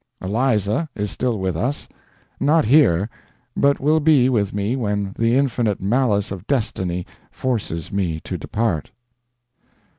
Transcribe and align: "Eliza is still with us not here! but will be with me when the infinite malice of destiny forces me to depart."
"Eliza 0.21 0.89
is 0.95 1.11
still 1.11 1.37
with 1.37 1.55
us 1.55 1.87
not 2.39 2.65
here! 2.65 3.07
but 3.55 3.79
will 3.79 3.99
be 3.99 4.29
with 4.29 4.51
me 4.51 4.75
when 4.75 5.13
the 5.15 5.35
infinite 5.35 5.79
malice 5.79 6.31
of 6.31 6.47
destiny 6.47 7.05
forces 7.29 7.91
me 7.91 8.19
to 8.21 8.35
depart." 8.35 8.89